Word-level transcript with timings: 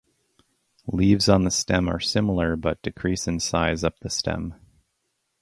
Leaves 0.91 1.29
on 1.29 1.43
the 1.43 1.51
stem 1.51 1.87
are 1.87 1.99
similar 1.99 2.55
but 2.55 2.81
decrease 2.81 3.27
in 3.27 3.39
size 3.39 3.83
up 3.83 3.99
the 3.99 4.09
stem. 4.09 4.55